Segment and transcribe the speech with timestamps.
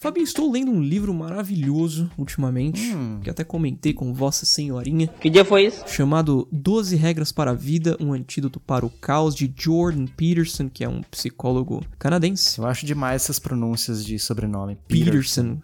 [0.00, 3.18] Fabinho, estou lendo um livro maravilhoso ultimamente, Hum.
[3.22, 5.82] que até comentei com Vossa Senhorinha, Que dia foi isso?
[5.88, 10.84] chamado 12 Regras para a Vida, um antídoto para o caos, de Jordan Peterson, que
[10.84, 12.58] é um psicólogo canadense.
[12.58, 14.78] Eu acho demais essas pronúncias de sobrenome.
[14.86, 15.58] Peterson.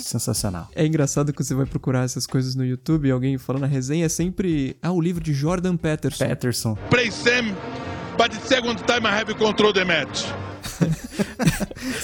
[0.00, 0.68] Sensacional.
[0.74, 4.06] É engraçado que você vai procurar essas coisas no YouTube e alguém falando na resenha
[4.06, 6.24] é sempre ah, o livro de Jordan Peterson.
[6.26, 6.74] Peterson.
[6.90, 7.54] play Sam,
[8.16, 10.24] but the second time I have control the match.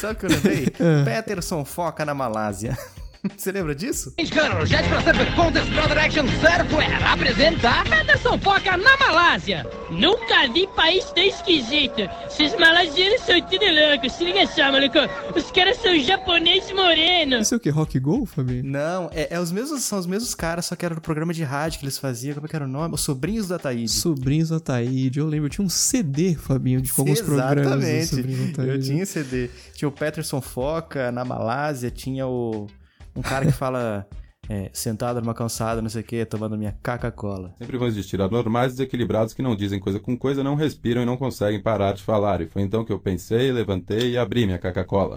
[0.00, 0.66] Sabe o que eu lembrei?
[1.04, 2.76] Peterson foca na Malásia.
[3.36, 4.14] Você lembra disso?
[4.18, 9.66] Jet Pacific Contest Brother Action Software apresenta Peterson Foca na Malásia.
[9.90, 12.00] Nunca vi país tão esquisito.
[12.26, 14.12] Esses malasianos são tudo loucos.
[14.12, 14.98] Se liga só, maluco.
[15.36, 17.40] Os caras são japonês moreno.
[17.40, 17.68] Isso é o que?
[17.68, 18.64] Rock Go, Fabinho?
[18.64, 21.42] Não, é, é os mesmos, são os mesmos caras, só que era do programa de
[21.42, 22.34] rádio que eles faziam.
[22.34, 22.94] Como é que era o nome?
[22.94, 23.90] Os Sobrinhos do Ataíde.
[23.90, 25.18] Sobrinhos do Ataíde.
[25.18, 27.84] Eu lembro, eu tinha um CD, Fabinho, de alguns programas.
[27.84, 28.58] Exatamente.
[28.58, 29.50] Eu tinha CD.
[29.74, 32.66] Tinha o Peterson Foca na Malásia, tinha o
[33.14, 34.06] um cara que fala
[34.48, 37.54] é, sentado numa calçada, não sei o que, tomando minha Coca-Cola.
[37.58, 41.16] Sempre vão existir anormais desequilibrados que não dizem coisa com coisa, não respiram e não
[41.16, 42.40] conseguem parar de falar.
[42.40, 45.16] E foi então que eu pensei, levantei e abri minha Coca-Cola.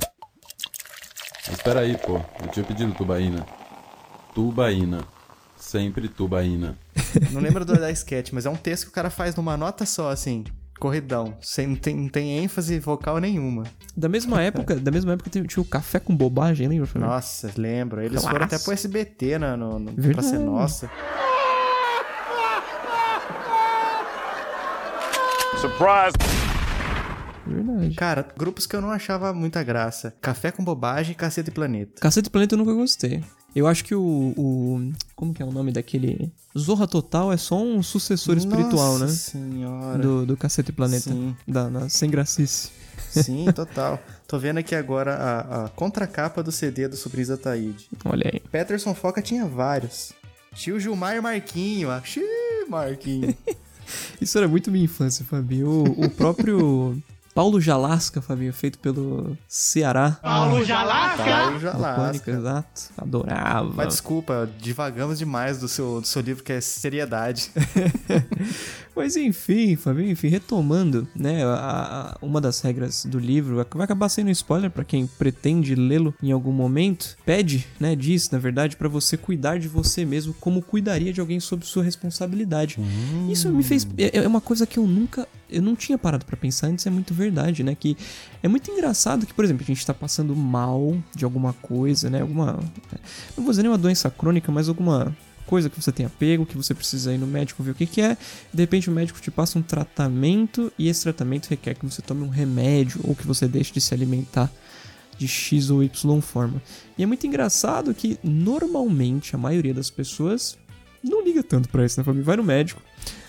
[1.48, 2.22] Mas espera aí, pô.
[2.42, 3.46] Eu tinha pedido tubaína.
[4.36, 5.04] Tubaína.
[5.58, 6.78] Sempre tubaína.
[7.32, 9.86] Não lembro do, da sketch, mas é um texto que o cara faz numa nota
[9.86, 10.44] só, assim,
[10.84, 13.64] corridão, sem não tem, não tem ênfase vocal nenhuma.
[13.96, 17.00] Da mesma época, da mesma época tinha o Café com Bobagem, lembra?
[17.00, 18.02] Nossa, lembro.
[18.02, 20.92] Eles foram até pro SBT na, no, no, pra ser nossa.
[25.56, 26.18] Surprise!
[27.48, 27.96] Verdade.
[27.96, 30.14] Cara, grupos que eu não achava muita graça.
[30.20, 32.02] Café com Bobagem e Caceta e Planeta.
[32.02, 33.24] Cacete Planeta eu nunca gostei.
[33.56, 34.02] Eu acho que o,
[34.38, 36.32] o- Como que é o nome daquele.
[36.58, 39.12] Zorra Total é só um sucessor espiritual, Nossa né?
[39.12, 39.98] senhora.
[40.00, 41.10] Do, do Cacete Planeta.
[41.12, 41.36] Sim.
[41.48, 42.72] Da, na, sem gracice.
[43.10, 44.00] Sim, total.
[44.28, 47.88] Tô vendo aqui agora a, a contracapa do CD do Sobrinhos da Taíde.
[48.06, 48.40] Olha aí.
[48.40, 50.14] Peterson Foca tinha vários.
[50.56, 51.90] Tio Gilmar e Marquinho.
[51.92, 53.36] Ah, xiii, Marquinho.
[54.22, 55.68] Isso era muito minha infância, Fabinho.
[55.68, 57.02] O, o próprio.
[57.34, 60.20] Paulo Jalasca, Fabinho, feito pelo Ceará.
[60.22, 61.24] Paulo Jalasca.
[61.24, 62.02] Paulo Jalasca.
[62.02, 62.82] Pânico, exato.
[62.96, 63.72] Adorava.
[63.76, 67.50] Mas desculpa, divagamos demais do seu, do seu livro que é seriedade.
[68.96, 74.08] Mas enfim, Fabinho, enfim, retomando, né, a- a- uma das regras do livro, vai acabar
[74.08, 78.78] sendo um spoiler pra quem pretende lê-lo em algum momento, pede, né, diz, na verdade,
[78.78, 82.78] pra você cuidar de você mesmo como cuidaria de alguém sob sua responsabilidade.
[83.32, 86.38] Isso me fez, é é uma coisa que eu nunca, eu não tinha parado pra
[86.38, 87.98] pensar antes, é muito verdade, né, que
[88.44, 92.22] é muito engraçado que, por exemplo, a gente tá passando mal de alguma coisa, né,
[92.22, 92.60] alguma,
[93.36, 95.16] não vou dizer nenhuma doença crônica, mas alguma
[95.46, 98.02] coisa que você tenha pego, que você precisa ir no médico ver o que, que
[98.02, 98.18] é.
[98.54, 102.24] De repente o médico te passa um tratamento e esse tratamento requer que você tome
[102.24, 104.52] um remédio ou que você deixe de se alimentar
[105.18, 106.62] de X ou Y forma.
[106.98, 110.58] E é muito engraçado que normalmente a maioria das pessoas
[111.04, 112.24] não liga tanto pra isso, né, Fabinho?
[112.24, 112.82] Vai no médico,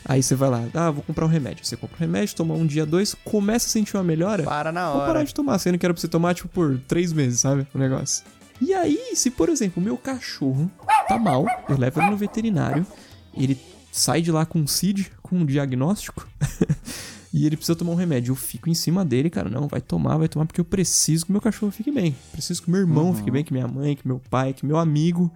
[0.04, 1.64] aí você vai lá, ah, vou comprar um remédio.
[1.64, 4.44] Você compra o remédio, toma um dia, dois, começa a sentir uma melhora.
[4.44, 5.24] Para na Vou parar hora.
[5.24, 7.66] de tomar, sendo que era pra você tomar, tipo, por três meses, sabe?
[7.74, 8.24] O negócio.
[8.60, 10.70] E aí, se por exemplo, o meu cachorro
[11.06, 12.86] tá mal, eu levo ele no veterinário,
[13.34, 13.58] ele
[13.90, 16.26] sai de lá com um CID, com um diagnóstico,
[17.32, 18.32] e ele precisa tomar um remédio.
[18.32, 21.32] Eu fico em cima dele, cara, não, vai tomar, vai tomar, porque eu preciso que
[21.32, 22.14] meu cachorro fique bem.
[22.32, 25.30] Preciso que meu irmão fique bem, que minha mãe, que meu pai, que meu amigo,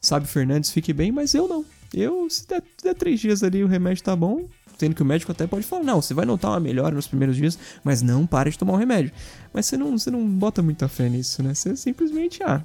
[0.00, 1.64] sabe, Fernandes, fique bem, mas eu não.
[1.92, 4.46] Eu, se der, der três dias ali o remédio tá bom,
[4.78, 7.36] Sendo que o médico até pode falar, não, você vai notar uma melhora nos primeiros
[7.36, 9.10] dias, mas não pare de tomar o remédio.
[9.52, 11.52] Mas você não, você não bota muita fé nisso, né?
[11.52, 12.64] Você simplesmente, ah,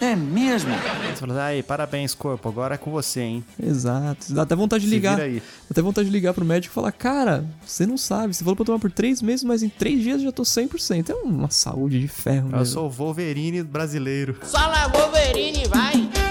[0.00, 0.70] É mesmo?
[1.14, 3.44] Você fala, aí, parabéns, corpo, agora é com você, hein?
[3.62, 4.32] exato.
[4.34, 5.16] Dá até vontade de Se ligar.
[5.16, 5.24] Dá
[5.70, 8.64] até vontade de ligar pro médico e falar, cara, você não sabe, você falou pra
[8.64, 11.10] tomar por três meses, mas em três dias eu já tô 100%.
[11.10, 12.66] É uma saúde de ferro Eu mesmo.
[12.66, 14.36] sou o Wolverine brasileiro.
[14.52, 16.23] Na Wolverine, vai.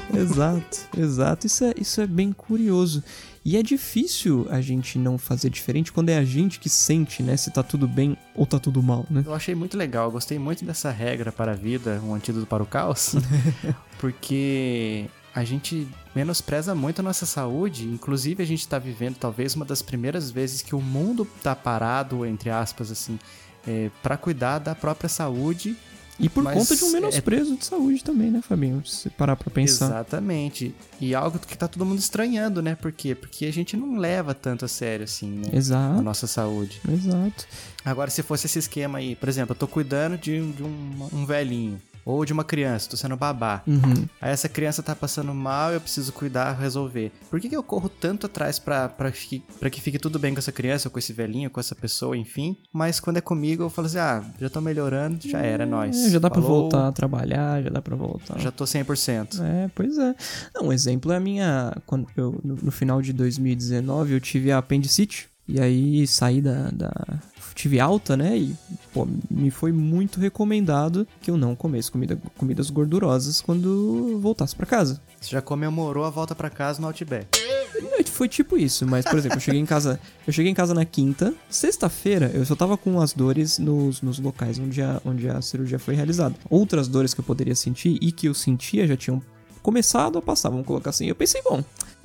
[0.14, 1.46] Exato, exato.
[1.46, 3.02] Isso é, isso é bem curioso.
[3.44, 7.36] E é difícil a gente não fazer diferente quando é a gente que sente, né,
[7.36, 9.24] se tá tudo bem ou tá tudo mal, né?
[9.26, 12.62] Eu achei muito legal, eu gostei muito dessa regra para a vida, um antídoto para
[12.62, 13.16] o caos,
[13.98, 19.64] porque a gente menospreza muito a nossa saúde, inclusive a gente tá vivendo talvez uma
[19.64, 23.18] das primeiras vezes que o mundo tá parado, entre aspas, assim,
[23.66, 25.76] é, para cuidar da própria saúde.
[26.22, 28.80] E por Mas conta de um é- menosprezo de saúde também, né, Fabinho?
[28.86, 29.86] Se parar pra pensar.
[29.86, 30.72] Exatamente.
[31.00, 32.76] E algo que tá todo mundo estranhando, né?
[32.76, 33.12] Por quê?
[33.14, 35.48] Porque a gente não leva tanto a sério assim, né?
[35.52, 36.80] A Exato, nossa saúde.
[36.88, 37.44] exato.
[37.84, 41.26] Agora, se fosse esse esquema aí, por exemplo, eu tô cuidando de, de um, um
[41.26, 41.80] velhinho.
[42.04, 43.62] Ou de uma criança, tô sendo babá.
[43.66, 44.06] Uhum.
[44.20, 47.12] Aí essa criança tá passando mal, eu preciso cuidar, resolver.
[47.30, 50.32] Por que, que eu corro tanto atrás pra, pra, que, pra que fique tudo bem
[50.34, 52.56] com essa criança, com esse velhinho, com essa pessoa, enfim?
[52.72, 56.10] Mas quando é comigo, eu falo assim, ah, já tô melhorando, já era, é nóis.
[56.10, 58.38] Já dá pra Falou, voltar a trabalhar, já dá pra voltar.
[58.38, 59.40] Já tô 100%.
[59.40, 60.14] É, pois é.
[60.54, 61.76] Não, um exemplo é a minha.
[61.86, 65.31] Quando eu, no, no final de 2019, eu tive a apendicite.
[65.52, 67.18] E aí saí da, da-
[67.54, 68.36] Tive alta, né?
[68.38, 68.56] E
[68.94, 74.64] pô, me foi muito recomendado que eu não comesse comida, comidas gordurosas quando voltasse pra
[74.64, 75.00] casa.
[75.20, 77.26] Você já comemorou a volta pra casa no Outback.
[77.38, 80.00] É, Foi tipo isso, mas, por exemplo, eu cheguei em casa.
[80.26, 81.34] Eu cheguei em casa na quinta.
[81.50, 85.78] Sexta-feira, eu só tava com as dores nos, nos locais onde a, onde a cirurgia
[85.78, 86.34] foi realizada.
[86.48, 89.20] Outras dores que eu poderia sentir e que eu sentia já tinham
[89.62, 91.06] começado a passar, vamos colocar assim.
[91.06, 91.62] Eu pensei, bom,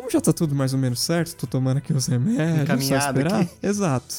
[0.08, 3.42] como já tá tudo mais ou menos certo, tô tomando aqui os remédios, só esperar.
[3.42, 3.52] aqui.
[3.62, 4.16] Exato.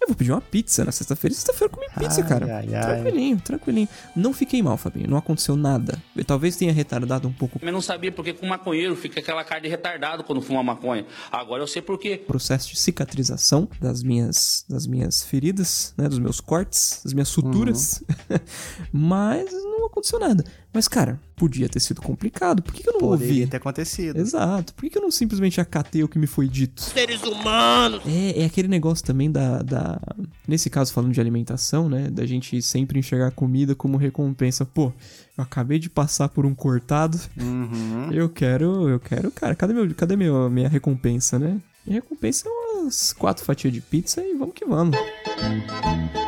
[0.00, 1.32] Eu vou pedir uma pizza na sexta-feira.
[1.34, 2.56] Sexta-feira eu comi pizza, Ai, cara.
[2.56, 2.82] ai, ai.
[2.82, 3.88] Tranquilinho, tranquilinho.
[4.16, 5.08] Não fiquei mal, Fabinho.
[5.08, 5.96] Não aconteceu nada.
[6.16, 9.60] Eu talvez tenha retardado um pouco Eu não sabia porque com maconheiro fica aquela cara
[9.60, 11.06] de retardado quando fuma maconha.
[11.30, 12.16] Agora eu sei por quê.
[12.26, 18.02] processo de cicatrização das minhas, das minhas feridas, né, dos meus cortes, das minhas suturas,
[18.92, 20.44] mas não aconteceu nada.
[20.72, 22.62] Mas, cara, podia ter sido complicado.
[22.62, 23.46] Por que, que eu não Poderia ouvi?
[23.46, 24.18] ter acontecido.
[24.18, 24.72] Exato.
[24.74, 26.80] Por que, que eu não simplesmente acatei o que me foi dito?
[26.82, 28.02] Seres humanos.
[28.06, 30.00] É, é aquele negócio também da, da.
[30.48, 32.08] Nesse caso, falando de alimentação, né?
[32.10, 34.64] Da gente sempre enxergar a comida como recompensa.
[34.64, 34.92] Pô,
[35.36, 37.18] eu acabei de passar por um cortado.
[37.40, 38.10] Uhum.
[38.10, 41.60] Eu quero, eu quero, cara, cadê meu, cadê meu, minha recompensa, né?
[41.86, 42.50] Minha recompensa é
[42.82, 44.96] umas quatro fatias de pizza e vamos que vamos.
[44.96, 46.21] Hum,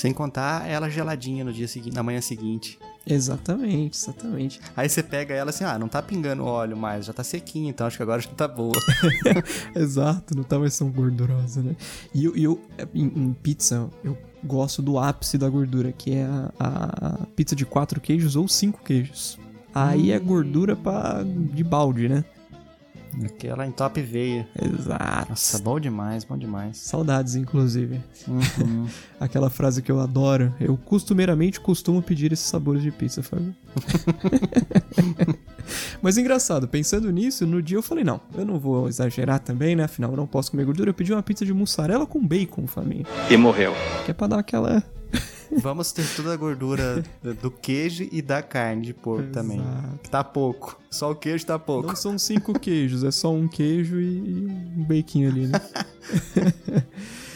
[0.00, 2.78] sem contar ela geladinha no dia seguinte, na manhã seguinte.
[3.06, 4.60] Exatamente, exatamente.
[4.74, 7.86] Aí você pega ela assim, ah, não tá pingando óleo mais, já tá sequinha, então
[7.86, 8.72] acho que agora já tá boa.
[9.76, 11.76] Exato, não tá mais tão gordurosa, né?
[12.14, 12.60] E eu, eu
[12.94, 17.66] em, em pizza, eu gosto do ápice da gordura, que é a, a pizza de
[17.66, 19.38] quatro queijos ou cinco queijos.
[19.74, 22.24] Aí é gordura pra, de balde, né?
[23.24, 24.48] Aquela em top veia.
[24.60, 25.30] Exato.
[25.30, 26.78] Nossa, bom demais, bom demais.
[26.78, 28.00] Saudades, inclusive.
[28.26, 28.86] Uhum.
[29.18, 30.54] Aquela frase que eu adoro.
[30.60, 33.54] Eu costumeiramente costumo pedir esses sabores de pizza, Fábio.
[36.02, 39.84] Mas engraçado, pensando nisso, no dia eu falei, não, eu não vou exagerar também, né?
[39.84, 40.90] Afinal, eu não posso comer gordura.
[40.90, 43.06] Eu pedi uma pizza de mussarela com bacon, família.
[43.28, 43.72] E morreu.
[44.04, 44.82] Que é pra dar aquela...
[45.58, 47.02] Vamos ter toda a gordura
[47.40, 49.60] do queijo e da carne de porco também.
[49.60, 49.98] Exato.
[50.02, 50.80] Que tá pouco.
[50.90, 51.88] Só o queijo tá pouco.
[51.88, 55.60] Não são cinco queijos, é só um queijo e, um bacon ali, né?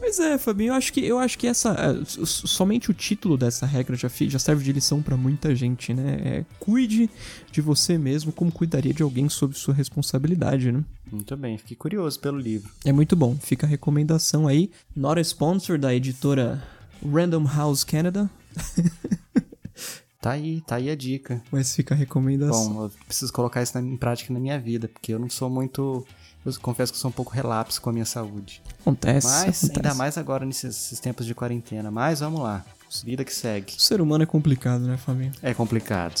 [0.00, 3.66] Mas é, Fabinho, eu acho que eu acho que essa é, somente o título dessa
[3.66, 6.20] regra já, já serve de lição pra muita gente, né?
[6.24, 7.10] É, cuide
[7.50, 10.84] de você mesmo como cuidaria de alguém sob sua responsabilidade, né?
[11.10, 12.70] Muito bem, fiquei curioso pelo livro.
[12.84, 13.36] É muito bom.
[13.40, 14.70] Fica a recomendação aí.
[14.94, 16.62] Not a sponsor da editora
[17.04, 18.28] Random House Canada,
[20.20, 21.40] Tá aí, tá aí a dica.
[21.52, 22.72] mas fica a recomendação.
[22.74, 26.04] Bom, eu preciso colocar isso em prática na minha vida, porque eu não sou muito.
[26.44, 28.60] Eu confesso que sou um pouco relapso com a minha saúde.
[28.80, 29.72] acontece, Mas, acontece.
[29.76, 31.90] ainda mais agora nesses, tempos de quarentena.
[31.90, 32.64] Mas vamos lá.
[33.04, 33.74] Vida que segue.
[33.76, 35.30] O ser humano é complicado, né, Fabinho?
[35.40, 36.20] É complicado.